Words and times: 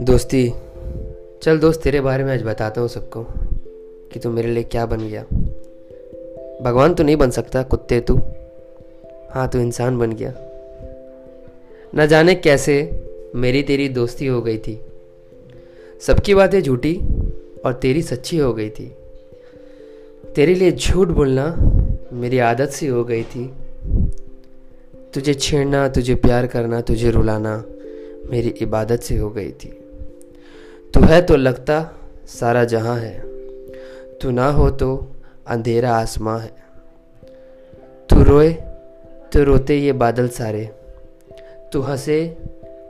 दोस्ती, 0.00 0.52
चल 1.42 1.58
दोस्त 1.58 1.82
तेरे 1.82 2.00
बारे 2.00 2.24
में 2.24 2.34
आज 2.34 2.42
बताता 2.42 2.80
हूँ 2.80 2.88
सबको 2.88 3.26
कि 4.12 4.18
तू 4.18 4.30
मेरे 4.30 4.48
लिए 4.48 4.62
क्या 4.62 4.86
बन 4.86 4.98
गया। 4.98 5.22
भगवान 6.62 6.94
तो 6.94 7.02
नहीं 7.02 7.16
बन 7.16 7.30
सकता, 7.30 7.62
कुत्ते 7.62 8.00
तू। 8.00 8.16
हाँ 9.30 9.48
तू 9.48 9.58
इंसान 9.58 9.98
बन 9.98 10.12
गया। 10.12 10.34
न 11.94 12.06
जाने 12.06 12.34
कैसे 12.34 13.02
मेरी 13.34 13.62
तेरी 13.62 13.88
दोस्ती 13.88 14.26
हो 14.26 14.42
गई 14.42 14.58
थी। 14.58 14.80
सबकी 16.00 16.34
बातें 16.34 16.62
झूठी 16.62 17.00
और 17.64 17.72
तेरी 17.72 18.02
सच्ची 18.02 18.38
हो 18.38 18.54
गई 18.54 18.70
थी। 18.70 18.96
तेरे 20.36 20.54
लिए 20.54 20.72
झूठ 20.72 21.08
बोलना 21.08 21.56
मेरी 22.12 22.38
आदत 22.38 22.68
सी 22.68 22.86
हो 22.86 23.04
गई 23.04 23.22
थी। 23.22 23.52
तुझे 25.14 25.34
छेड़ना, 25.34 25.88
तुझे 25.88 26.14
प्यार 26.14 26.46
करना, 26.46 26.80
तुझे 26.80 27.10
रुलाना 27.10 27.64
मेरी 28.30 28.48
इबादत 28.48 29.00
से 29.00 29.16
हो 29.16 29.30
गई 29.30 29.50
थी। 29.50 29.68
तू 30.94 31.00
है 31.00 31.22
तो 31.22 31.36
लगता 31.36 31.94
सारा 32.26 32.64
जहाँ 32.64 32.98
है। 32.98 33.22
तू 34.18 34.30
ना 34.30 34.46
हो 34.46 34.70
तो 34.70 35.12
अंधेरा 35.46 35.92
आसमां 35.92 36.40
है। 36.40 36.52
तू 38.10 38.22
रोए 38.22 38.52
तो 39.32 39.42
रोते 39.44 39.76
ये 39.76 39.92
बादल 39.92 40.28
सारे। 40.28 40.70
तू 41.72 41.80
हंसे 41.80 42.36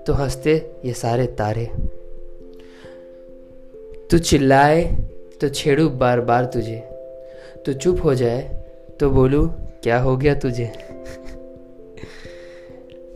तो 0.06 0.12
हँसते 0.12 0.70
ये 0.84 0.92
सारे 0.92 1.26
तारे। 1.26 1.66
तू 4.10 4.18
चिल्लाए 4.18 4.84
तो 5.40 5.48
छेड़ू 5.48 5.88
बार 5.88 6.20
बार 6.20 6.44
तुझे। 6.44 6.82
तू 7.66 7.72
चुप 7.72 8.04
हो 8.04 8.14
जाए 8.14 8.64
तो 9.00 9.10
बोलू, 9.10 9.46
क्या 9.82 9.98
हो 9.98 10.16
गया 10.16 10.34
तुझे? 10.34 10.91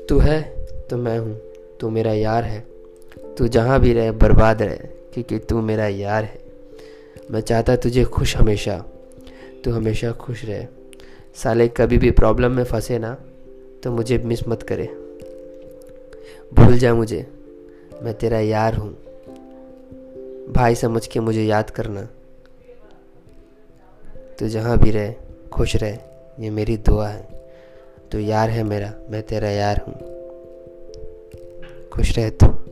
तू 0.09 0.19
है 0.19 0.42
तो 0.91 0.96
मैं 0.96 1.19
हूँ, 1.19 1.37
तू 1.80 1.88
मेरा 1.91 2.12
यार 2.12 2.45
है। 2.45 2.60
तू 3.39 3.48
जहाँ 3.48 3.81
भी 3.81 3.92
रहे, 3.92 4.11
बर्बाद 4.11 4.62
रहे, 4.62 4.77
क्योंकि 5.14 5.39
तू 5.39 5.61
मेरा 5.61 5.86
यार 5.86 6.25
है। 6.25 6.39
मैं 7.31 7.41
चाहता 7.41 7.77
तुझे 7.77 8.05
खुश 8.05 8.36
हमेशा, 8.36 8.78
तू 9.64 9.72
हमेशा 9.72 10.12
खुश 10.12 10.44
रहे। 10.44 10.66
साले, 11.34 11.69
कभी 11.69 11.98
भी 11.98 12.11
प्रॉब्लम 12.11 12.53
में 12.53 12.64
फंसे 12.64 12.98
ना 12.98 13.14
तो 13.83 13.91
मुझे 13.91 14.19
मिस 14.19 14.48
मत 14.48 14.62
करे। 14.62 14.86
भूल 16.55 16.78
जा 16.78 16.94
मुझे, 16.94 17.27
मैं 18.03 18.14
तेरा 18.14 18.41
यार 18.41 18.75
हूँ। 18.75 18.92
भाई 20.53 20.75
समझ 20.75 21.06
के 21.06 21.20
मुझे 21.20 21.44
याद 21.44 21.70
करना। 21.70 22.09
तू 24.38 24.48
जहाँ 24.48 24.78
भी 24.78 24.91
रहे, 24.91 25.14
खुश 25.53 25.77
रहे, 25.77 25.97
ये 26.41 26.50
मेरी 26.50 26.77
दुआ 26.77 27.09
है। 27.09 27.36
तू 28.12 28.19
यार 28.19 28.51
है 28.51 28.62
मेरा 28.62 28.93
मैं 29.11 29.23
तेरा 29.23 29.51
यार 29.51 29.85
हूँ। 29.89 29.95
खुश 31.89 32.19
रह 32.19 32.31
तू। 32.31 32.66